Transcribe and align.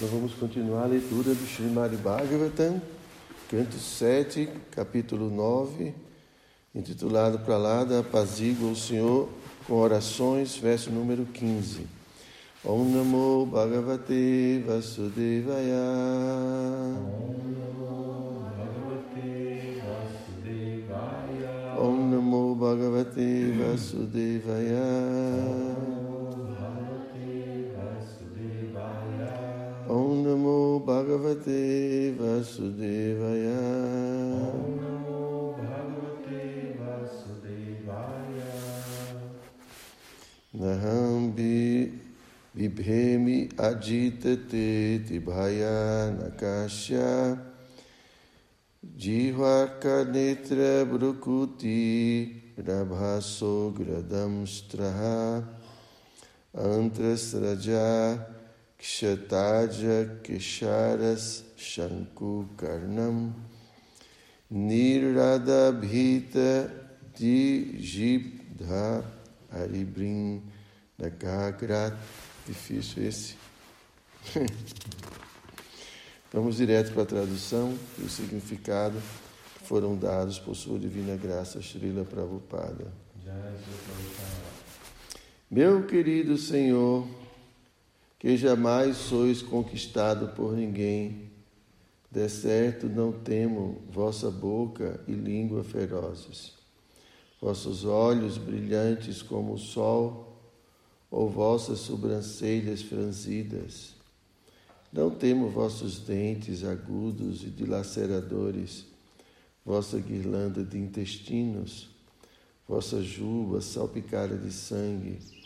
Então 0.00 0.16
vamos 0.16 0.32
continuar 0.32 0.84
a 0.84 0.86
leitura 0.86 1.34
do 1.34 1.44
Srimad 1.44 1.94
Bhagavatam, 1.98 2.80
canto 3.50 3.74
7, 3.74 4.48
capítulo 4.70 5.28
9, 5.28 5.92
intitulado 6.74 7.40
para 7.40 7.58
lá 7.58 7.82
Apazigua 7.98 8.70
o 8.70 8.74
Senhor 8.74 9.28
com 9.66 9.74
orações, 9.74 10.56
verso 10.56 10.90
número 10.90 11.26
15. 11.26 11.86
Om 12.64 12.84
Namo 12.94 13.44
Bhagavate 13.44 14.64
Vasudevaya. 14.66 15.76
Om 21.78 22.10
Namo 22.10 22.54
Bhagavate 22.54 23.52
Vasudevaya. 23.52 24.80
Bhagavate 31.40 32.16
Vasudevaya. 32.16 33.60
Om 34.52 34.78
Bhagavate 35.56 36.76
Vasudevaya. 36.78 38.52
Naham 40.52 41.32
Vibhemi 42.56 43.48
Ajitate 43.54 45.06
Tibhaya 45.06 46.10
Nakasya 46.18 47.38
Jihvaka 48.98 50.04
Netra 50.04 50.84
Brukuti 50.84 52.54
Rabhaso 52.58 53.72
Gradam 53.72 54.44
Straha 54.44 55.44
Antrasraja 56.54 58.39
Kshataja 58.80 60.22
Kesharas 60.22 61.42
Shanku 61.54 62.48
Karnam 62.56 63.34
Niradabhita 64.50 66.70
Dijibdha 67.14 69.04
Aribrim 69.52 70.40
Nagagrat. 70.98 71.94
Difícil 72.46 73.06
esse. 73.06 73.36
Vamos 76.32 76.56
direto 76.56 76.92
para 76.92 77.02
a 77.02 77.06
tradução 77.06 77.76
e 77.98 78.02
o 78.02 78.08
significado 78.08 78.96
que 79.58 79.66
foram 79.66 79.94
dados 79.94 80.38
por 80.38 80.54
sua 80.54 80.78
divina 80.78 81.16
graça, 81.16 81.60
Srila 81.60 82.04
Prabhupada. 82.04 82.90
Meu 85.50 85.86
querido 85.86 86.38
Senhor, 86.38 87.06
que 88.20 88.36
jamais 88.36 88.98
sois 88.98 89.40
conquistado 89.40 90.28
por 90.36 90.52
ninguém. 90.52 91.30
De 92.10 92.28
certo 92.28 92.86
não 92.86 93.12
temo 93.12 93.80
vossa 93.90 94.30
boca 94.30 95.00
e 95.08 95.12
língua 95.12 95.64
ferozes, 95.64 96.52
vossos 97.40 97.84
olhos 97.84 98.36
brilhantes 98.36 99.22
como 99.22 99.54
o 99.54 99.58
sol, 99.58 100.36
ou 101.10 101.30
vossas 101.30 101.78
sobrancelhas 101.78 102.82
franzidas. 102.82 103.94
Não 104.92 105.08
temo 105.08 105.48
vossos 105.48 105.98
dentes 106.00 106.62
agudos 106.62 107.42
e 107.42 107.46
dilaceradores, 107.46 108.84
vossa 109.64 109.98
guirlanda 109.98 110.62
de 110.62 110.76
intestinos, 110.76 111.88
vossa 112.68 113.02
juba 113.02 113.62
salpicada 113.62 114.36
de 114.36 114.52
sangue 114.52 115.39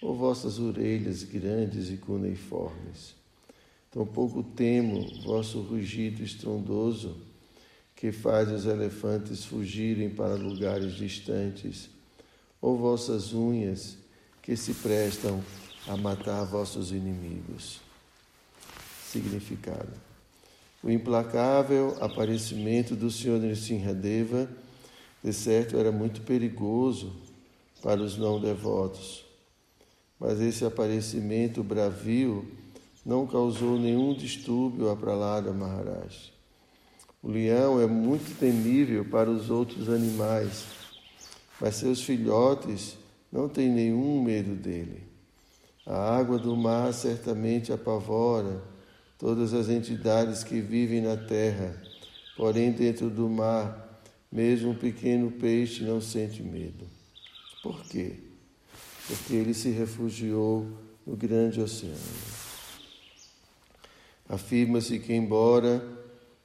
ou 0.00 0.14
vossas 0.14 0.58
orelhas 0.58 1.24
grandes 1.24 1.90
e 1.90 1.96
cuneiformes. 1.96 3.14
Tampouco 3.90 4.42
temo 4.42 5.22
vosso 5.24 5.60
rugido 5.60 6.22
estrondoso, 6.22 7.16
que 7.96 8.12
faz 8.12 8.50
os 8.50 8.64
elefantes 8.64 9.44
fugirem 9.44 10.08
para 10.10 10.34
lugares 10.34 10.94
distantes, 10.94 11.88
ou 12.60 12.76
vossas 12.76 13.32
unhas, 13.32 13.96
que 14.42 14.56
se 14.56 14.74
prestam 14.74 15.42
a 15.86 15.96
matar 15.96 16.44
vossos 16.44 16.92
inimigos. 16.92 17.80
Significado: 19.04 19.92
O 20.82 20.90
implacável 20.90 21.96
aparecimento 22.00 22.94
do 22.94 23.10
Senhor 23.10 23.40
Nrsimhadeva, 23.40 24.48
de 25.24 25.32
certo, 25.32 25.76
era 25.76 25.90
muito 25.90 26.20
perigoso 26.20 27.16
para 27.82 28.00
os 28.00 28.16
não 28.16 28.40
devotos 28.40 29.27
mas 30.18 30.40
esse 30.40 30.64
aparecimento 30.64 31.62
bravio 31.62 32.46
não 33.04 33.26
causou 33.26 33.78
nenhum 33.78 34.12
distúrbio 34.14 34.90
a 34.90 34.96
Pralada 34.96 35.52
Maharaj. 35.52 36.32
O 37.22 37.30
leão 37.30 37.80
é 37.80 37.86
muito 37.86 38.38
temível 38.38 39.04
para 39.04 39.30
os 39.30 39.50
outros 39.50 39.88
animais, 39.88 40.66
mas 41.60 41.76
seus 41.76 42.02
filhotes 42.02 42.96
não 43.32 43.48
têm 43.48 43.68
nenhum 43.68 44.22
medo 44.22 44.54
dele. 44.54 45.02
A 45.86 46.16
água 46.16 46.38
do 46.38 46.54
mar 46.56 46.92
certamente 46.92 47.72
apavora 47.72 48.62
todas 49.18 49.54
as 49.54 49.68
entidades 49.68 50.44
que 50.44 50.60
vivem 50.60 51.00
na 51.00 51.16
terra, 51.16 51.80
porém, 52.36 52.70
dentro 52.70 53.10
do 53.10 53.28
mar, 53.28 54.02
mesmo 54.30 54.70
um 54.70 54.74
pequeno 54.74 55.30
peixe 55.30 55.82
não 55.82 56.00
sente 56.00 56.42
medo. 56.42 56.86
Por 57.62 57.82
quê? 57.84 58.27
Porque 59.08 59.34
ele 59.34 59.54
se 59.54 59.70
refugiou 59.70 60.66
no 61.06 61.16
grande 61.16 61.60
oceano. 61.60 61.96
Afirma-se 64.28 64.98
que, 64.98 65.14
embora 65.14 65.82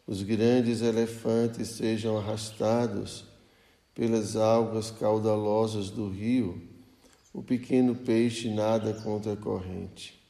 os 0.08 0.24
grandes 0.24 0.82
elefantes 0.82 1.68
sejam 1.68 2.18
arrastados 2.18 3.26
pelas 3.94 4.38
águas 4.38 4.90
caudalosas 4.90 5.90
do 5.90 6.10
rio, 6.10 6.62
o 7.34 7.44
pequeno 7.44 7.94
peixe 7.94 8.50
nada 8.50 8.94
contra 8.94 9.34
a 9.34 9.38
corrente. 9.38 10.22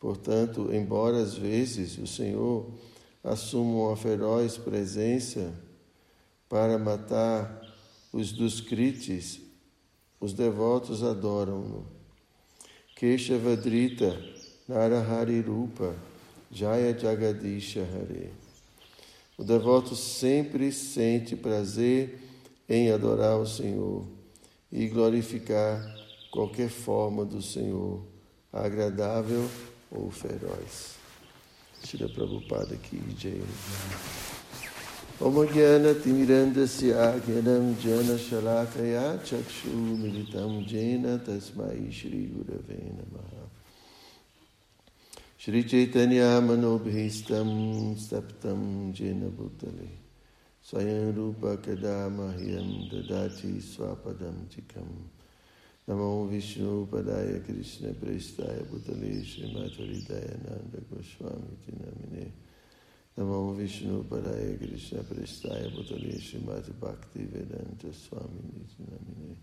Portanto, 0.00 0.70
embora 0.72 1.18
às 1.18 1.34
vezes 1.34 1.98
o 1.98 2.06
Senhor 2.06 2.72
assuma 3.22 3.88
uma 3.88 3.96
feroz 3.96 4.56
presença 4.56 5.52
para 6.48 6.78
matar 6.78 7.62
os 8.12 8.32
duscrites 8.32 9.43
os 10.24 10.32
devotos 10.32 11.02
adoram-no. 11.02 11.84
Keshavadrita 12.96 14.18
Narahari 14.66 15.42
Rupa 15.42 15.94
Jaya 16.50 16.98
Jagadisha 16.98 17.82
Hare. 17.82 18.32
O 19.36 19.44
devoto 19.44 19.94
sempre 19.94 20.72
sente 20.72 21.36
prazer 21.36 22.18
em 22.66 22.90
adorar 22.90 23.38
o 23.38 23.46
Senhor 23.46 24.06
e 24.72 24.88
glorificar 24.88 25.84
qualquer 26.30 26.70
forma 26.70 27.26
do 27.26 27.42
Senhor, 27.42 28.02
agradável 28.50 29.46
ou 29.90 30.10
feroz. 30.10 30.94
Tira 31.82 32.08
Prabhupada 32.08 32.74
aqui, 32.74 32.98
Jai. 33.18 33.42
Om 35.20 35.46
Gyana 35.46 35.94
Timirandasya 35.94 37.20
Gyanam 37.24 37.78
Jana 37.78 38.18
Shalakaya 38.18 39.16
Chakshu 39.22 39.70
Militam 39.70 40.66
Jena 40.66 41.18
Tasmai 41.18 41.92
Shri 41.92 42.32
Gurave 42.34 42.92
Namaha 42.98 43.46
Shri 45.36 45.62
Chaitanya 45.62 46.40
Manobhistam 46.42 47.94
Saptam 47.96 48.92
Jena 48.92 49.30
Bhutale 49.30 49.88
Swayam 50.60 51.14
Rupa 51.14 51.58
Kadamahyam 51.58 52.90
Dadati 52.90 53.62
Swapadam 53.62 54.48
Tikam 54.48 54.88
Namo 55.88 56.28
Vishnu 56.28 56.88
Padaya 56.88 57.38
Krishna 57.46 57.90
Prestaya 57.90 58.64
Bhutale 58.64 59.22
Srimati 59.24 60.04
Dayananda 60.08 60.82
Goswami 60.90 61.56
Tinamine 61.64 62.32
Namo 63.16 63.54
Vishnu 63.54 64.02
Paraya 64.04 64.58
Krishna 64.58 65.00
Prestaya 65.02 65.70
Bhutale 65.70 66.18
Srimati 66.20 66.72
Bhakti 66.80 67.24
Vedanta 67.30 67.92
Swami 67.92 68.40
Nityanamine 68.52 69.36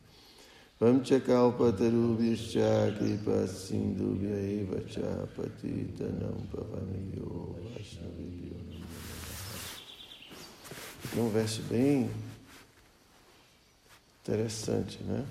Vamcha 0.77 1.21
Kalpatarubhyascha 1.21 2.97
Kripa 2.97 3.47
Sindhubhya 3.47 4.35
Eva 4.35 4.81
Cha 4.89 5.25
Patitanam 5.37 6.41
Pavaniyo 6.51 7.55
Vaishnaviyo 7.73 8.51
Um 11.15 11.29
verso 11.29 11.61
bem 11.63 12.09
interessante, 14.21 15.01
né? 15.03 15.25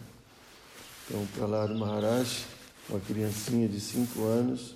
Então, 1.06 1.26
Prahlada 1.34 1.74
Maharaj, 1.74 2.44
uma 2.88 3.00
criancinha 3.00 3.66
de 3.68 3.80
cinco 3.80 4.24
anos, 4.24 4.74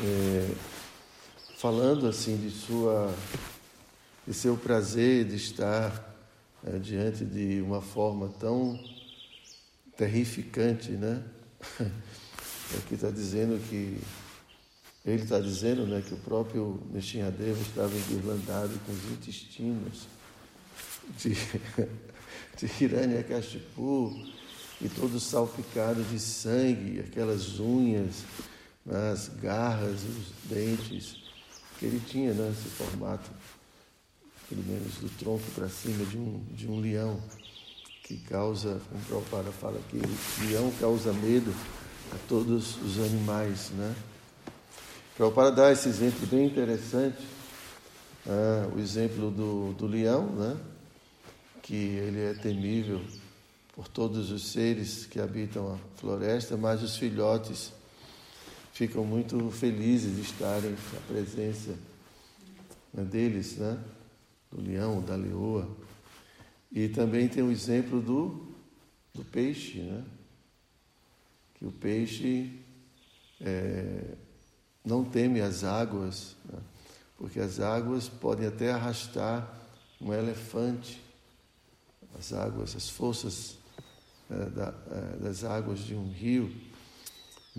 é, 0.00 0.54
falando 1.60 2.06
assim 2.06 2.38
de 2.38 2.50
sua 2.50 3.14
de 4.26 4.32
seu 4.32 4.56
prazer 4.56 5.26
de 5.26 5.36
estar 5.36 6.16
é, 6.64 6.78
diante 6.78 7.22
de 7.22 7.60
uma 7.60 7.82
forma 7.82 8.32
tão 8.40 8.82
terrificante, 9.94 10.92
né? 10.92 11.22
Aqui 12.78 12.94
está 12.94 13.10
dizendo 13.10 13.60
que 13.68 13.98
Ele 15.04 15.22
está 15.22 15.38
dizendo 15.38 15.86
né, 15.86 16.02
que 16.06 16.14
o 16.14 16.16
próprio 16.16 16.80
Nishinradeva 16.94 17.60
estava 17.60 17.94
enguirlandado 17.94 18.72
com 18.86 18.92
os 18.92 19.04
intestinos 19.12 20.06
de, 21.18 21.34
de 22.56 22.84
Hiranyakashipu 22.84 24.28
e 24.80 24.88
todo 24.88 25.20
salpicado 25.20 26.02
de 26.04 26.18
sangue, 26.18 27.00
aquelas 27.00 27.60
unhas, 27.60 28.24
né, 28.86 29.10
as 29.10 29.28
garras, 29.28 30.00
os 30.04 30.48
dentes, 30.48 31.29
que 31.80 31.86
ele 31.86 31.98
tinha 32.06 32.34
né, 32.34 32.52
esse 32.52 32.68
formato, 32.68 33.30
pelo 34.50 34.62
menos 34.64 34.96
do 34.96 35.08
tronco 35.18 35.50
para 35.54 35.66
cima 35.70 36.04
de 36.04 36.18
um, 36.18 36.44
de 36.52 36.68
um 36.68 36.78
leão, 36.78 37.18
que 38.04 38.18
causa, 38.18 38.78
como 38.90 39.02
Prabhupada 39.04 39.50
fala 39.50 39.80
que 39.88 39.96
o 39.96 40.46
leão 40.46 40.70
causa 40.78 41.10
medo 41.14 41.54
a 42.12 42.18
todos 42.28 42.76
os 42.82 42.98
animais, 42.98 43.70
né? 43.70 43.96
Prabhupada 45.16 45.52
dá 45.52 45.72
esse 45.72 45.88
exemplo 45.88 46.26
bem 46.26 46.46
interessante, 46.46 47.22
né? 48.26 48.70
o 48.76 48.78
exemplo 48.78 49.30
do, 49.30 49.72
do 49.72 49.86
leão, 49.86 50.26
né? 50.26 50.56
que 51.62 51.74
ele 51.74 52.20
é 52.20 52.34
temível 52.34 53.00
por 53.74 53.88
todos 53.88 54.30
os 54.30 54.52
seres 54.52 55.06
que 55.06 55.18
habitam 55.18 55.72
a 55.72 55.98
floresta, 55.98 56.58
mas 56.58 56.82
os 56.82 56.96
filhotes 56.96 57.72
ficam 58.80 59.04
muito 59.04 59.50
felizes 59.50 60.16
de 60.16 60.22
estarem 60.22 60.70
na 60.70 61.00
presença 61.06 61.76
né, 62.94 63.04
deles, 63.04 63.58
né? 63.58 63.78
do 64.50 64.58
leão, 64.58 65.02
da 65.02 65.14
leoa. 65.14 65.68
E 66.72 66.88
também 66.88 67.28
tem 67.28 67.42
o 67.42 67.50
exemplo 67.50 68.00
do, 68.00 68.54
do 69.12 69.22
peixe, 69.22 69.82
né? 69.82 70.02
que 71.56 71.66
o 71.66 71.70
peixe 71.70 72.58
é, 73.38 74.14
não 74.82 75.04
teme 75.04 75.42
as 75.42 75.62
águas, 75.62 76.34
né? 76.50 76.58
porque 77.18 77.38
as 77.38 77.60
águas 77.60 78.08
podem 78.08 78.46
até 78.46 78.72
arrastar 78.72 79.60
um 80.00 80.10
elefante, 80.10 80.98
as 82.18 82.32
águas, 82.32 82.74
as 82.74 82.88
forças 82.88 83.58
é, 84.30 84.46
da, 84.46 84.74
é, 84.90 85.16
das 85.18 85.44
águas 85.44 85.80
de 85.80 85.94
um 85.94 86.10
rio, 86.10 86.69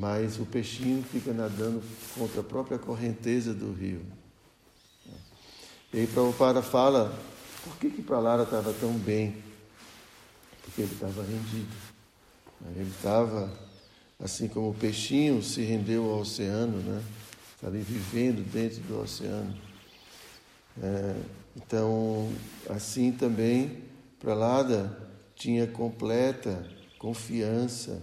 mas 0.02 0.40
o 0.40 0.48
peixinho 0.48 1.04
fica 1.04 1.32
nadando 1.32 1.80
contra 2.18 2.42
a 2.42 2.44
própria 2.44 2.80
correnteza 2.80 3.54
do 3.54 3.72
rio. 3.72 4.02
E 5.94 6.00
aí 6.00 6.08
Prabhupada 6.08 6.64
fala, 6.64 7.16
por 7.64 7.78
que 7.78 7.92
que 7.92 8.02
Pralara 8.02 8.42
estava 8.42 8.74
tão 8.74 8.94
bem? 8.94 9.36
Porque 10.64 10.82
ele 10.82 10.94
estava 10.94 11.22
rendido. 11.22 11.70
Ele 12.76 12.90
estava 12.90 13.54
assim 14.20 14.48
como 14.48 14.72
o 14.72 14.74
peixinho 14.74 15.44
se 15.44 15.62
rendeu 15.62 16.10
ao 16.10 16.22
oceano, 16.22 16.78
né? 16.78 17.04
Está 17.54 17.68
ali 17.68 17.82
vivendo 17.82 18.44
dentro 18.52 18.82
do 18.82 19.02
oceano. 19.02 19.56
É, 20.82 21.16
então, 21.56 22.34
assim 22.68 23.12
também, 23.12 23.84
Pralada 24.20 24.98
tinha 25.36 25.68
completa 25.68 26.68
confiança 26.98 28.02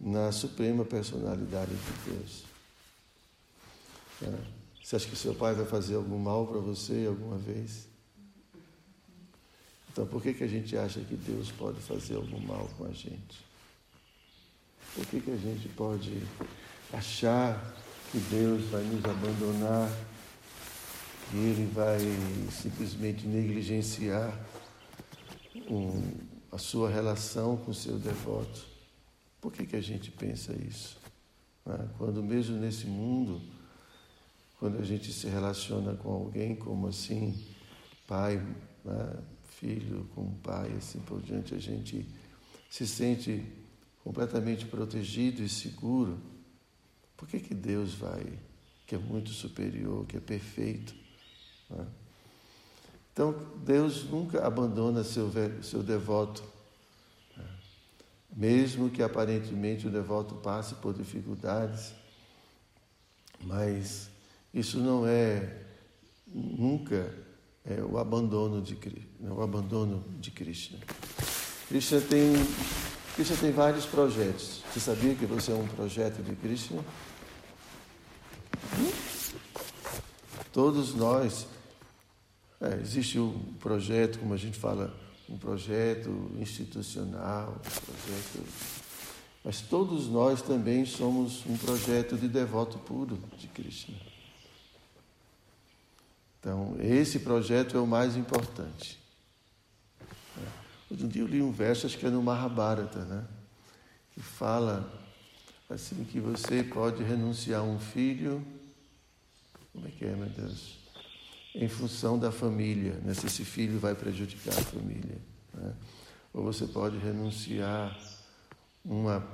na 0.00 0.30
suprema 0.30 0.84
personalidade 0.84 1.72
de 1.72 2.10
Deus. 2.10 2.44
É, 4.22 4.58
você 4.82 4.96
acha 4.96 5.08
que 5.08 5.16
seu 5.16 5.34
pai 5.34 5.54
vai 5.54 5.66
fazer 5.66 5.96
algum 5.96 6.18
mal 6.18 6.46
para 6.46 6.60
você 6.60 7.06
alguma 7.06 7.36
vez? 7.36 7.86
Então, 9.90 10.06
por 10.06 10.22
que, 10.22 10.32
que 10.32 10.44
a 10.44 10.48
gente 10.48 10.76
acha 10.76 11.00
que 11.00 11.16
Deus 11.16 11.50
pode 11.50 11.80
fazer 11.80 12.14
algum 12.14 12.38
mal 12.40 12.68
com 12.78 12.84
a 12.84 12.92
gente? 12.92 13.44
Por 14.94 15.04
que, 15.06 15.20
que 15.20 15.30
a 15.30 15.36
gente 15.36 15.68
pode 15.70 16.22
achar 16.92 17.74
que 18.10 18.18
Deus 18.18 18.64
vai 18.66 18.82
nos 18.84 19.04
abandonar, 19.04 19.90
que 21.30 21.36
Ele 21.36 21.70
vai 21.74 21.98
simplesmente 22.50 23.26
negligenciar 23.26 24.38
um, 25.68 26.00
a 26.50 26.58
sua 26.58 26.88
relação 26.88 27.56
com 27.56 27.72
o 27.72 27.74
seu 27.74 27.98
devoto? 27.98 28.77
Por 29.40 29.52
que, 29.52 29.66
que 29.66 29.76
a 29.76 29.80
gente 29.80 30.10
pensa 30.10 30.52
isso? 30.52 30.98
Né? 31.64 31.88
Quando 31.96 32.22
mesmo 32.22 32.56
nesse 32.56 32.86
mundo, 32.86 33.40
quando 34.58 34.78
a 34.78 34.84
gente 34.84 35.12
se 35.12 35.28
relaciona 35.28 35.94
com 35.94 36.10
alguém 36.10 36.56
como 36.56 36.88
assim, 36.88 37.46
pai, 38.06 38.36
né? 38.84 39.22
filho 39.44 40.08
com 40.14 40.32
pai, 40.34 40.72
assim 40.76 41.00
por 41.00 41.20
diante, 41.20 41.54
a 41.54 41.58
gente 41.58 42.06
se 42.70 42.86
sente 42.86 43.44
completamente 44.02 44.66
protegido 44.66 45.42
e 45.42 45.48
seguro, 45.48 46.18
por 47.16 47.28
que, 47.28 47.40
que 47.40 47.54
Deus 47.54 47.94
vai, 47.94 48.38
que 48.86 48.94
é 48.94 48.98
muito 48.98 49.30
superior, 49.30 50.06
que 50.06 50.16
é 50.16 50.20
perfeito? 50.20 50.94
Né? 51.68 51.86
Então, 53.12 53.34
Deus 53.64 54.04
nunca 54.04 54.46
abandona 54.46 55.02
seu, 55.02 55.30
seu 55.62 55.82
devoto? 55.82 56.42
Mesmo 58.34 58.90
que 58.90 59.02
aparentemente 59.02 59.86
o 59.86 59.90
devoto 59.90 60.34
passe 60.36 60.74
por 60.76 60.94
dificuldades, 60.94 61.92
mas 63.40 64.10
isso 64.52 64.78
não 64.78 65.06
é 65.06 65.62
nunca 66.26 67.14
é, 67.64 67.82
o 67.82 67.98
abandono 67.98 68.60
de 68.62 68.78
o 69.20 69.42
abandono 69.42 70.04
de 70.20 70.30
Krishna. 70.30 70.78
Krishna 71.68 72.00
tem 72.00 72.32
Krishna 73.14 73.36
tem 73.36 73.52
vários 73.52 73.84
projetos. 73.84 74.62
Você 74.72 74.80
sabia 74.80 75.14
que 75.14 75.26
você 75.26 75.50
é 75.50 75.54
um 75.54 75.66
projeto 75.66 76.22
de 76.22 76.36
Krishna? 76.36 76.84
Todos 80.52 80.94
nós. 80.94 81.46
É, 82.60 82.80
existe 82.80 83.20
um 83.20 83.38
projeto, 83.60 84.18
como 84.18 84.34
a 84.34 84.36
gente 84.36 84.58
fala, 84.58 84.92
um 85.28 85.36
projeto 85.36 86.30
institucional, 86.38 87.50
um 87.50 87.60
projeto. 87.60 88.44
Mas 89.44 89.60
todos 89.60 90.08
nós 90.08 90.42
também 90.42 90.84
somos 90.84 91.44
um 91.46 91.56
projeto 91.56 92.16
de 92.16 92.28
devoto 92.28 92.78
puro 92.78 93.18
de 93.36 93.46
Krishna. 93.48 93.96
Então, 96.40 96.76
esse 96.80 97.18
projeto 97.20 97.76
é 97.76 97.80
o 97.80 97.86
mais 97.86 98.16
importante. 98.16 98.98
Outro 100.90 101.06
dia 101.06 101.22
eu 101.22 101.26
li 101.26 101.42
um 101.42 101.52
verso, 101.52 101.86
acho 101.86 101.98
que 101.98 102.06
é 102.06 102.10
no 102.10 102.22
Mahabharata, 102.22 103.04
né? 103.04 103.26
Que 104.12 104.20
fala 104.20 104.90
assim 105.68 106.04
que 106.04 106.18
você 106.18 106.62
pode 106.62 107.02
renunciar 107.02 107.60
a 107.60 107.64
um 107.64 107.78
filho, 107.78 108.42
como 109.72 109.86
é 109.86 109.90
que 109.90 110.04
é, 110.04 110.16
meu 110.16 110.28
Deus? 110.30 110.78
Em 111.60 111.66
função 111.66 112.16
da 112.16 112.30
família, 112.30 112.92
né? 113.04 113.12
se 113.14 113.26
esse 113.26 113.44
filho 113.44 113.80
vai 113.80 113.92
prejudicar 113.92 114.56
a 114.56 114.62
família. 114.62 115.18
Né? 115.52 115.74
Ou 116.32 116.44
você 116.44 116.66
pode 116.66 116.96
renunciar 116.98 117.98
uma, 118.84 119.26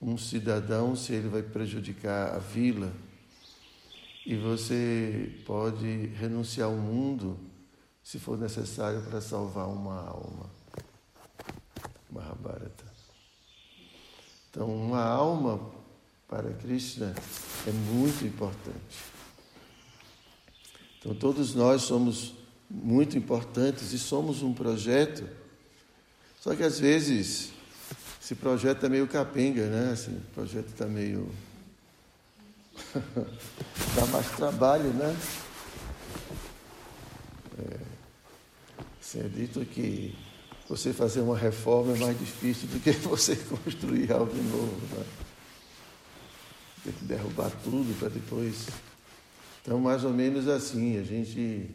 um 0.00 0.16
cidadão 0.16 0.94
se 0.94 1.12
ele 1.12 1.28
vai 1.28 1.42
prejudicar 1.42 2.36
a 2.36 2.38
vila. 2.38 2.92
E 4.24 4.36
você 4.36 5.42
pode 5.44 6.06
renunciar 6.18 6.68
ao 6.68 6.76
mundo 6.76 7.36
se 8.00 8.20
for 8.20 8.38
necessário 8.38 9.02
para 9.02 9.20
salvar 9.20 9.66
uma 9.66 10.06
alma. 10.06 10.48
Mahabharata. 12.08 12.84
Então, 14.48 14.72
uma 14.72 15.02
alma 15.02 15.60
para 16.28 16.52
Krishna 16.52 17.12
é 17.66 17.72
muito 17.72 18.24
importante. 18.24 19.15
Então, 21.06 21.14
todos 21.14 21.54
nós 21.54 21.82
somos 21.82 22.34
muito 22.68 23.16
importantes 23.16 23.92
e 23.92 23.98
somos 23.98 24.42
um 24.42 24.52
projeto. 24.52 25.24
Só 26.40 26.52
que 26.52 26.64
às 26.64 26.80
vezes 26.80 27.52
esse 28.20 28.34
projeto 28.34 28.86
é 28.86 28.88
meio 28.88 29.06
capenga, 29.06 29.68
né? 29.68 29.92
Assim, 29.92 30.16
o 30.16 30.34
projeto 30.34 30.66
está 30.66 30.84
meio. 30.86 31.30
dá 33.94 34.06
mais 34.10 34.28
trabalho, 34.32 34.92
né? 34.94 35.16
É, 37.56 37.76
assim, 39.00 39.20
é 39.20 39.28
dito 39.28 39.64
que 39.64 40.12
você 40.68 40.92
fazer 40.92 41.20
uma 41.20 41.38
reforma 41.38 41.96
é 41.96 42.00
mais 42.00 42.18
difícil 42.18 42.66
do 42.66 42.80
que 42.80 42.90
você 43.06 43.36
construir 43.36 44.10
algo 44.10 44.34
novo. 44.34 44.96
Né? 44.96 45.06
Tem 46.82 46.92
que 46.92 47.04
derrubar 47.04 47.52
tudo 47.62 47.96
para 47.96 48.08
depois. 48.08 48.66
Então, 49.66 49.80
mais 49.80 50.04
ou 50.04 50.12
menos 50.12 50.46
assim, 50.46 50.96
a 50.96 51.02
gente, 51.02 51.68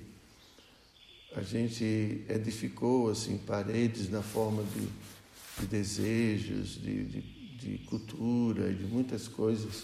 a 1.35 1.41
gente 1.41 2.23
edificou 2.29 3.09
assim, 3.09 3.37
paredes 3.37 4.09
na 4.09 4.21
forma 4.21 4.63
de, 4.63 4.87
de 5.59 5.67
desejos, 5.67 6.69
de, 6.81 7.03
de, 7.03 7.21
de 7.57 7.77
cultura 7.89 8.71
e 8.71 8.75
de 8.75 8.85
muitas 8.85 9.27
coisas 9.27 9.83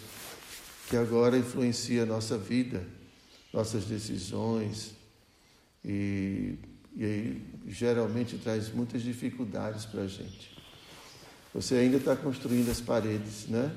que 0.90 0.96
agora 0.96 1.38
influencia 1.38 2.04
a 2.04 2.06
nossa 2.06 2.38
vida, 2.38 2.82
nossas 3.52 3.84
decisões 3.84 4.94
e 5.84 6.58
e 6.98 7.40
geralmente 7.68 8.40
traz 8.40 8.74
muitas 8.74 9.04
dificuldades 9.04 9.86
para 9.86 10.02
a 10.02 10.08
gente. 10.08 10.58
Você 11.54 11.76
ainda 11.76 11.98
está 11.98 12.16
construindo 12.16 12.72
as 12.72 12.82
paredes, 12.82 13.48
né? 13.48 13.72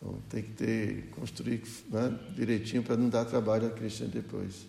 Então 0.00 0.18
tem 0.30 0.42
que 0.42 0.52
ter, 0.52 1.10
construir 1.10 1.62
né, 1.90 2.16
direitinho 2.34 2.84
para 2.84 2.96
não 2.96 3.08
dar 3.08 3.24
trabalho 3.24 3.66
a 3.66 3.70
Krishna 3.70 4.06
depois. 4.06 4.64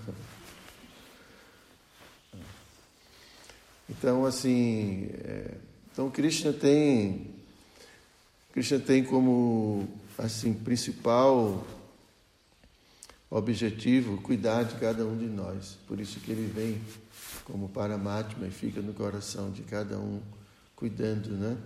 então, 3.89 4.27
assim, 4.27 5.09
é, 5.25 5.55
então 5.93 6.11
Krishna 6.11 6.53
tem, 6.53 7.31
Krishna 8.53 8.81
tem 8.81 9.05
como 9.05 9.89
assim 10.19 10.53
principal 10.53 11.65
objetivo 13.31 14.21
cuidar 14.21 14.65
de 14.65 14.75
cada 14.81 15.07
um 15.07 15.17
de 15.17 15.27
nós. 15.27 15.79
Por 15.87 16.01
isso 16.01 16.19
que 16.19 16.33
ele 16.33 16.51
vem 16.51 16.81
como 17.45 17.69
Paramatma 17.69 18.49
e 18.49 18.51
fica 18.51 18.81
no 18.81 18.93
coração 18.93 19.53
de 19.53 19.63
cada 19.63 19.99
um 19.99 20.21
cuidando, 20.75 21.31
né? 21.31 21.57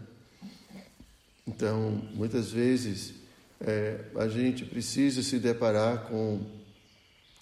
Então, 1.47 2.03
muitas 2.15 2.51
vezes, 2.51 3.15
é, 3.61 4.05
a 4.17 4.29
gente 4.29 4.65
precisa 4.65 5.23
se 5.23 5.39
deparar 5.39 6.07
com 6.09 6.41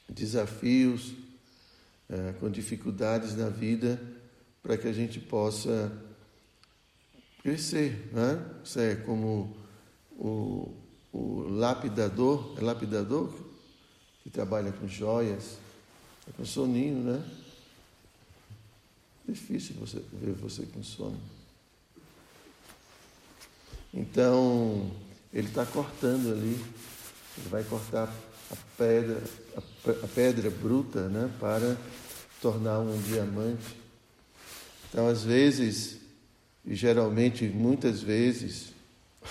desafios, 0.09 1.13
é, 2.09 2.33
com 2.33 2.51
dificuldades 2.51 3.37
na 3.37 3.49
vida, 3.49 4.01
para 4.63 4.77
que 4.77 4.89
a 4.89 4.93
gente 4.93 5.21
possa 5.21 5.93
crescer. 7.43 8.11
Né? 8.13 8.45
Isso 8.65 8.81
é 8.81 8.97
como 8.97 9.57
o, 10.13 10.75
o 11.13 11.49
lapidador, 11.49 12.55
é 12.59 12.61
lapidador 12.61 13.33
que 14.23 14.31
trabalha 14.31 14.73
com 14.73 14.87
joias, 14.87 15.59
é 16.29 16.33
com 16.33 16.45
soninho, 16.45 17.03
né? 17.03 17.25
Difícil 19.27 19.77
você 19.77 20.03
ver 20.13 20.33
você 20.33 20.67
com 20.67 20.83
sono. 20.83 21.19
Então, 23.93 24.91
ele 25.33 25.49
está 25.49 25.67
cortando 25.67 26.33
ali, 26.33 26.59
ele 27.39 27.49
vai 27.49 27.65
cortar 27.65 28.13
a 28.51 28.57
pedra, 28.77 29.23
a, 29.57 30.09
pedra 30.09 30.51
bruta, 30.51 31.09
né, 31.09 31.31
para 31.41 31.77
tornar 32.41 32.81
um 32.81 33.01
diamante. 33.03 33.77
Então, 34.89 35.09
às 35.09 35.25
vezes, 35.25 35.99
e 36.65 36.75
geralmente, 36.75 37.45
muitas 37.49 38.01
vezes, 38.01 38.73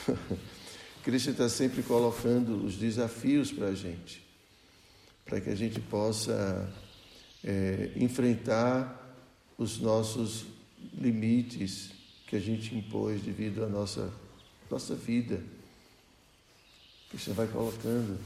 Cristo 1.03 1.31
está 1.31 1.47
sempre 1.47 1.81
colocando 1.81 2.65
os 2.65 2.75
desafios 2.75 3.51
para 3.51 3.67
a 3.67 3.75
gente, 3.75 4.25
para 5.25 5.39
que 5.39 5.49
a 5.49 5.55
gente 5.55 5.79
possa 5.79 6.69
é, 7.43 7.91
enfrentar 7.95 8.97
os 9.57 9.79
nossos 9.79 10.45
limites 10.93 11.91
que 12.27 12.35
a 12.35 12.39
gente 12.39 12.75
impôs 12.75 13.21
devido 13.21 13.63
à 13.63 13.67
nossa 13.67 14.13
nossa 14.69 14.95
vida. 14.95 15.41
Cristo 17.09 17.33
vai 17.33 17.47
colocando. 17.47 18.17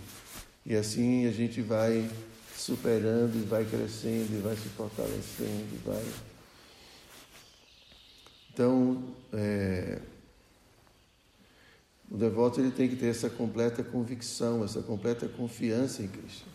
E 0.65 0.75
assim 0.75 1.25
a 1.25 1.31
gente 1.31 1.61
vai 1.61 2.09
superando 2.55 3.35
e 3.35 3.45
vai 3.45 3.65
crescendo 3.65 4.37
e 4.37 4.41
vai 4.41 4.55
se 4.55 4.69
fortalecendo. 4.69 5.79
Vai. 5.85 6.03
Então, 8.53 9.03
é, 9.33 9.99
o 12.09 12.17
devoto 12.17 12.59
ele 12.59 12.71
tem 12.71 12.87
que 12.87 12.95
ter 12.95 13.07
essa 13.07 13.29
completa 13.29 13.83
convicção, 13.83 14.63
essa 14.63 14.81
completa 14.81 15.27
confiança 15.27 16.03
em 16.03 16.07
Cristo. 16.07 16.45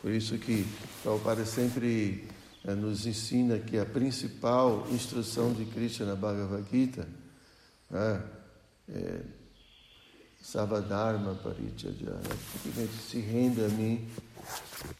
Por 0.00 0.10
isso 0.10 0.38
que 0.38 0.66
Prabhupada 1.02 1.44
sempre 1.44 2.24
é, 2.64 2.74
nos 2.74 3.06
ensina 3.06 3.58
que 3.58 3.78
a 3.78 3.84
principal 3.84 4.86
instrução 4.90 5.52
de 5.52 5.66
Cristo 5.66 6.04
na 6.04 6.16
Bhagavad 6.16 6.64
Gita 6.70 7.06
é, 7.92 8.20
é, 8.88 9.20
Savadharma 10.40 11.34
Parityajana, 11.36 12.20
simplesmente 12.52 12.92
se 13.02 13.18
renda 13.18 13.66
a 13.66 13.68
mim 13.68 14.06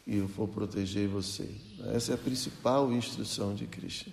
e 0.06 0.16
eu 0.16 0.26
vou 0.26 0.48
proteger 0.48 1.06
você. 1.06 1.48
Essa 1.92 2.12
é 2.12 2.14
a 2.14 2.18
principal 2.18 2.90
instrução 2.92 3.54
de 3.54 3.66
Krishna. 3.66 4.12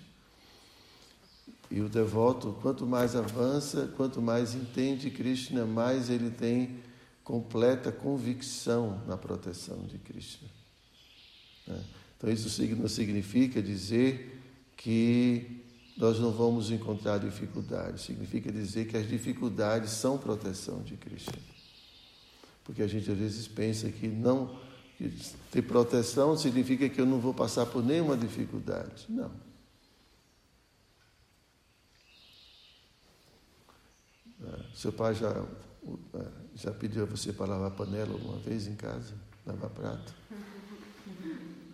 E 1.70 1.80
o 1.80 1.88
devoto, 1.88 2.58
quanto 2.60 2.86
mais 2.86 3.16
avança, 3.16 3.90
quanto 3.96 4.20
mais 4.20 4.54
entende 4.54 5.10
Krishna, 5.10 5.64
mais 5.64 6.10
ele 6.10 6.30
tem 6.30 6.78
completa 7.24 7.90
convicção 7.90 9.02
na 9.06 9.16
proteção 9.16 9.78
de 9.86 9.96
Krishna. 9.96 10.48
Né? 11.66 11.82
Então, 12.18 12.30
isso 12.30 12.62
não 12.76 12.88
significa 12.88 13.62
dizer 13.62 14.38
que 14.76 15.61
nós 15.96 16.18
não 16.18 16.30
vamos 16.30 16.70
encontrar 16.70 17.18
dificuldades. 17.18 18.02
Significa 18.02 18.50
dizer 18.50 18.86
que 18.86 18.96
as 18.96 19.08
dificuldades 19.08 19.90
são 19.90 20.18
proteção 20.18 20.82
de 20.82 20.96
Cristo. 20.96 21.38
Porque 22.64 22.82
a 22.82 22.86
gente 22.86 23.10
às 23.10 23.18
vezes 23.18 23.48
pensa 23.48 23.90
que 23.90 24.08
não 24.08 24.60
que 24.96 25.10
ter 25.50 25.62
proteção 25.62 26.36
significa 26.36 26.88
que 26.88 27.00
eu 27.00 27.06
não 27.06 27.18
vou 27.18 27.34
passar 27.34 27.66
por 27.66 27.82
nenhuma 27.82 28.16
dificuldade. 28.16 29.06
Não. 29.08 29.30
É, 34.44 34.74
seu 34.74 34.92
pai 34.92 35.14
já, 35.14 35.30
é, 36.14 36.26
já 36.54 36.70
pediu 36.72 37.02
a 37.02 37.06
você 37.06 37.32
para 37.32 37.46
lavar 37.46 37.72
panela 37.72 38.12
alguma 38.12 38.38
vez 38.38 38.66
em 38.66 38.74
casa? 38.74 39.14
Lavar 39.46 39.70
prato? 39.70 40.14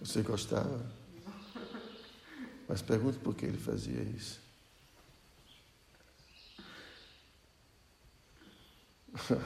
Você 0.00 0.22
gostava? 0.22 0.97
Mas 2.68 2.82
pergunte 2.82 3.18
por 3.18 3.34
que 3.34 3.46
ele 3.46 3.56
fazia 3.56 4.02
isso. 4.02 4.46
Para 9.26 9.38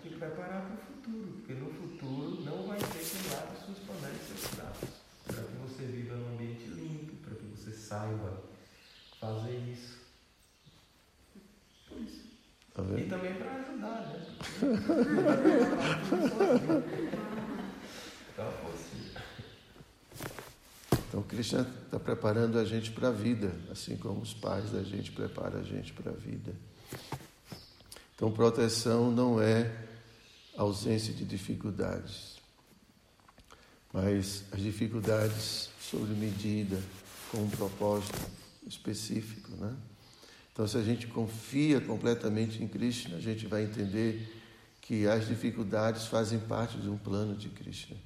te 0.00 0.08
preparar 0.10 0.66
para 0.66 0.74
o 0.74 0.78
futuro, 0.78 1.32
porque 1.32 1.54
no 1.54 1.72
futuro 1.72 2.44
não 2.44 2.68
vai 2.68 2.78
ter 2.78 2.86
que 2.86 3.28
lave 3.28 3.56
suas 3.64 3.78
panelas 3.80 4.22
e 4.22 4.24
seus 4.24 4.46
pratos. 4.54 4.88
Para 5.26 5.42
que 5.42 5.56
você 5.56 5.84
viva 5.84 6.14
num 6.14 6.34
ambiente 6.34 6.68
limpo, 6.68 7.16
para 7.16 7.34
que 7.34 7.44
você 7.46 7.72
saiba 7.72 8.44
fazer 9.18 9.58
isso. 9.58 9.98
Tá 12.72 12.84
e 12.96 13.08
também 13.08 13.34
para 13.34 13.52
ajudar, 13.54 14.06
né? 14.06 14.24
então, 18.32 18.52
assim. 18.72 19.15
Então, 21.16 21.26
Krishna 21.26 21.66
está 21.86 21.98
preparando 21.98 22.58
a 22.58 22.64
gente 22.66 22.90
para 22.90 23.08
a 23.08 23.10
vida, 23.10 23.50
assim 23.70 23.96
como 23.96 24.20
os 24.20 24.34
pais 24.34 24.70
da 24.70 24.82
gente 24.82 25.10
preparam 25.12 25.60
a 25.60 25.62
gente 25.62 25.90
para 25.94 26.10
a 26.10 26.14
vida. 26.14 26.54
Então, 28.14 28.30
proteção 28.30 29.10
não 29.10 29.40
é 29.40 29.74
ausência 30.58 31.14
de 31.14 31.24
dificuldades, 31.24 32.36
mas 33.94 34.44
as 34.52 34.60
dificuldades 34.60 35.70
sobre 35.80 36.12
medida, 36.12 36.78
com 37.32 37.38
um 37.38 37.48
propósito 37.48 38.20
específico, 38.66 39.52
né? 39.52 39.74
Então, 40.52 40.68
se 40.68 40.76
a 40.76 40.82
gente 40.82 41.06
confia 41.06 41.80
completamente 41.80 42.62
em 42.62 42.68
Krishna, 42.68 43.16
a 43.16 43.20
gente 43.20 43.46
vai 43.46 43.64
entender 43.64 44.38
que 44.82 45.06
as 45.06 45.26
dificuldades 45.26 46.04
fazem 46.08 46.38
parte 46.40 46.76
de 46.76 46.90
um 46.90 46.98
plano 46.98 47.34
de 47.34 47.48
Krishna. 47.48 47.96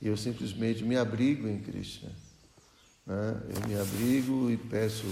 E 0.00 0.08
eu 0.08 0.16
simplesmente 0.16 0.82
me 0.82 0.96
abrigo 0.96 1.46
em 1.46 1.60
Krishna. 1.60 2.10
Né? 3.06 3.42
Eu 3.54 3.68
me 3.68 3.74
abrigo 3.78 4.50
e 4.50 4.56
peço 4.56 5.06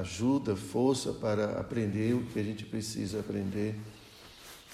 ajuda, 0.00 0.56
força 0.56 1.12
para 1.12 1.60
aprender 1.60 2.14
o 2.14 2.26
que 2.26 2.38
a 2.38 2.42
gente 2.42 2.64
precisa 2.64 3.20
aprender, 3.20 3.78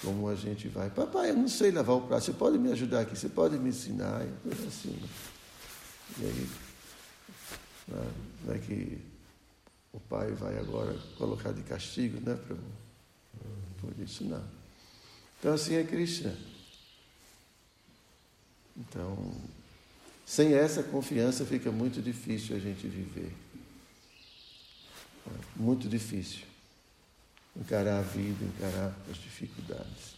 como 0.01 0.27
a 0.27 0.35
gente 0.35 0.67
vai. 0.67 0.89
Papai, 0.89 1.29
eu 1.31 1.35
não 1.35 1.47
sei 1.47 1.71
lavar 1.71 1.97
o 1.97 2.01
prato, 2.01 2.25
você 2.25 2.33
pode 2.33 2.57
me 2.57 2.71
ajudar 2.71 3.01
aqui, 3.01 3.17
você 3.17 3.29
pode 3.29 3.57
me 3.57 3.69
ensinar, 3.69 4.25
e 4.25 4.67
assim. 4.67 4.99
E 6.19 6.25
aí, 6.25 6.49
né? 7.87 8.11
não 8.45 8.53
é 8.53 8.59
que 8.59 8.97
o 9.91 9.99
pai 9.99 10.31
vai 10.31 10.57
agora 10.57 10.97
colocar 11.17 11.51
de 11.51 11.61
castigo, 11.63 12.19
né? 12.21 12.35
Pra, 12.35 12.55
por 13.79 13.93
isso 13.99 14.23
não. 14.23 14.43
Então 15.39 15.53
assim 15.53 15.75
é 15.75 15.83
Krishna. 15.83 16.35
Então, 18.75 19.15
sem 20.25 20.53
essa 20.53 20.81
confiança 20.83 21.45
fica 21.45 21.71
muito 21.71 22.01
difícil 22.01 22.55
a 22.55 22.59
gente 22.59 22.87
viver. 22.87 23.33
Muito 25.55 25.87
difícil 25.87 26.41
encarar 27.55 27.99
a 27.99 28.01
vida, 28.01 28.43
encarar 28.43 28.95
as 29.09 29.17
dificuldades. 29.17 30.15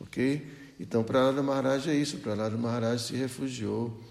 Ok? 0.00 0.74
Então, 0.80 1.04
Prahlada 1.04 1.42
Maharaj 1.42 1.88
é 1.88 1.94
isso. 1.94 2.18
Prahlada 2.18 2.56
Maharaj 2.56 3.02
se 3.02 3.14
refugiou 3.14 4.02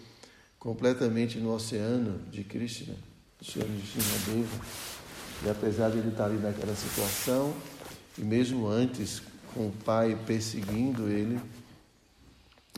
completamente 0.57 1.37
no 1.37 1.53
oceano 1.53 2.19
de 2.29 2.43
Krishna, 2.43 2.95
do 3.39 3.45
Senhor 3.45 3.67
de 3.67 3.85
Shinadeva. 3.85 4.65
E 5.43 5.49
apesar 5.49 5.89
de 5.89 5.97
ele 5.97 6.09
estar 6.09 6.25
ali 6.25 6.37
naquela 6.37 6.75
situação, 6.75 7.53
e 8.17 8.21
mesmo 8.21 8.67
antes 8.67 9.21
com 9.53 9.67
o 9.67 9.71
pai 9.83 10.17
perseguindo 10.25 11.09
ele, 11.09 11.39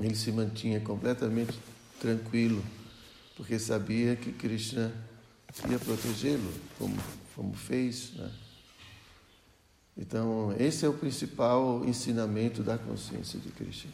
ele 0.02 0.16
se 0.16 0.32
mantinha 0.32 0.80
completamente 0.80 1.54
tranquilo, 2.04 2.62
porque 3.38 3.58
sabia 3.58 4.18
que 4.18 4.34
Krishna 4.34 4.94
ia 5.70 5.80
protegê-lo, 5.80 6.54
como, 6.78 6.98
como 7.34 7.54
fez. 7.54 8.12
Né? 8.16 8.30
Então, 9.98 10.54
esse 10.60 10.86
é 10.86 10.90
o 10.90 10.94
principal 10.94 11.86
ensinamento 11.86 12.62
da 12.62 12.78
consciência 12.78 13.40
de 13.40 13.50
Krishna. 13.52 13.94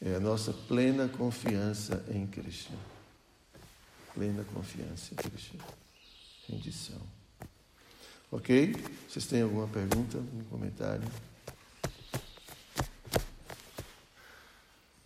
É 0.00 0.14
a 0.14 0.20
nossa 0.20 0.52
plena 0.52 1.08
confiança 1.08 2.04
em 2.08 2.24
Krishna. 2.28 2.76
Plena 4.14 4.44
confiança 4.54 5.14
em 5.14 5.16
Krishna. 5.16 5.64
Rendição. 6.48 7.00
Ok? 8.30 8.76
Vocês 9.08 9.26
têm 9.26 9.42
alguma 9.42 9.66
pergunta, 9.66 10.18
um 10.18 10.44
comentário? 10.48 11.08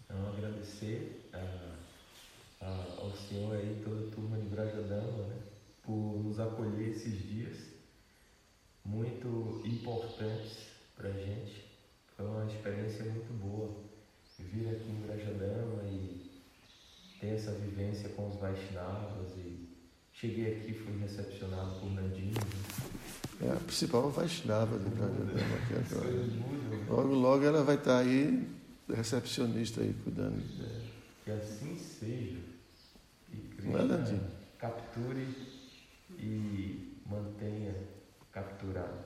Então, 0.04 0.28
agradecer 0.28 1.22
a, 1.32 2.64
a, 2.64 2.68
ao 2.98 3.12
senhor 3.12 3.56
aí, 3.56 3.80
toda 3.82 4.06
a 4.06 4.10
turma 4.10 4.36
de 4.36 4.48
Brajadama, 4.48 5.26
né, 5.26 5.36
por 5.82 6.22
nos 6.22 6.38
acolher 6.38 6.81
esses 6.92 7.28
dias 7.28 7.56
muito 8.84 9.62
importantes 9.64 10.58
para 10.96 11.08
a 11.08 11.12
gente. 11.12 11.64
Foi 12.16 12.26
uma 12.26 12.46
experiência 12.46 13.04
muito 13.04 13.32
boa 13.40 13.92
vir 14.52 14.68
aqui 14.68 14.90
em 14.90 15.06
Brajadama 15.06 15.82
e 15.84 16.30
ter 17.20 17.28
essa 17.28 17.52
vivência 17.52 18.08
com 18.10 18.28
os 18.28 18.36
Vaishnavas 18.36 19.32
e 19.36 19.68
cheguei 20.12 20.56
aqui 20.56 20.74
fui 20.74 20.98
recepcionado 20.98 21.80
por 21.80 21.90
Nandinho. 21.90 22.34
É 23.40 23.50
a 23.50 23.56
principal 23.56 24.10
Vaishnava 24.10 24.78
de 24.78 24.90
Brajadama 24.90 25.56
aqui 25.56 25.94
agora. 25.94 26.86
Logo, 26.88 27.14
logo 27.14 27.44
ela 27.44 27.64
vai 27.64 27.76
estar 27.76 27.98
aí, 27.98 28.46
recepcionista 28.88 29.80
aí, 29.80 29.94
cuidando. 30.04 30.42
É, 30.62 30.80
que 31.24 31.30
assim 31.30 31.78
seja. 31.78 32.38
Que 33.30 33.66
Não 33.66 33.78
é, 33.78 34.20
capture 34.58 35.26
e 36.22 36.98
mantenha 37.06 37.74
capturado. 38.32 38.98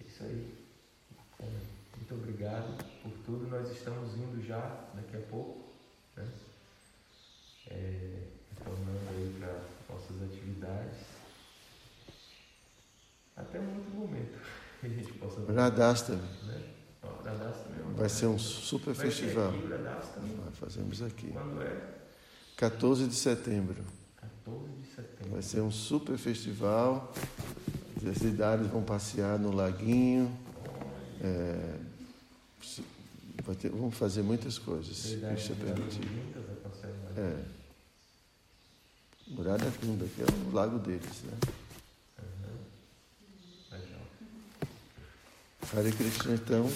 É 0.00 0.04
Isso 0.06 0.22
aí. 0.24 0.54
Então, 1.34 1.48
muito 1.96 2.14
obrigado 2.14 2.84
por 3.02 3.12
tudo. 3.24 3.46
Nós 3.48 3.70
estamos 3.70 4.14
indo 4.14 4.42
já 4.44 4.58
daqui 4.94 5.16
a 5.16 5.20
pouco, 5.20 5.72
né? 6.16 6.26
É, 7.70 8.22
retornando 8.56 9.08
aí 9.10 9.36
para 9.38 9.94
nossas 9.94 10.22
atividades. 10.22 10.98
Até 13.36 13.60
um 13.60 13.76
outro 13.76 13.90
momento 13.92 14.38
que 14.80 14.86
a 14.86 14.88
gente 14.88 15.12
possa. 15.14 15.52
Radhastami. 15.52 16.22
Né? 16.44 16.74
Ó, 17.02 17.08
uma- 17.08 17.94
Vai 17.94 18.08
ser 18.08 18.26
um 18.26 18.38
super 18.38 18.94
Vai 18.94 19.06
festival. 19.06 19.48
aqui, 19.50 20.52
fazemos 20.54 21.02
aqui. 21.02 21.30
Quando 21.32 21.62
é? 21.62 21.94
14 22.56 23.06
de 23.06 23.14
setembro. 23.14 23.84
14 24.44 24.72
de 24.80 24.86
setembro. 24.94 25.30
Vai 25.30 25.42
ser 25.42 25.60
um 25.60 25.70
super 25.70 26.16
festival. 26.18 27.12
As 28.04 28.18
cidades 28.18 28.66
vão 28.66 28.82
passear 28.82 29.38
no 29.38 29.52
laguinho. 29.54 30.30
É, 31.20 31.78
vai 33.44 33.54
ter- 33.54 33.70
vamos 33.70 33.94
fazer 33.96 34.22
muitas 34.22 34.58
coisas, 34.58 34.96
passar 36.62 36.88
em 36.88 37.20
lá. 37.20 37.28
É. 37.28 37.44
Murada 39.28 39.70
Kunda, 39.80 40.04
que 40.06 40.20
é 40.22 40.26
o 40.26 40.52
lago 40.52 40.78
deles. 40.80 41.22
Né? 41.24 41.38
Hare 45.74 45.90
Krishna, 45.92 46.34
então. 46.34 46.68